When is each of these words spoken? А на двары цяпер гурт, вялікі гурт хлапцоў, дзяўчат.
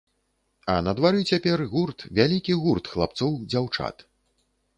А 0.75 0.77
на 0.85 0.93
двары 0.99 1.19
цяпер 1.33 1.59
гурт, 1.73 1.99
вялікі 2.21 2.57
гурт 2.65 2.85
хлапцоў, 2.95 3.31
дзяўчат. 3.53 3.95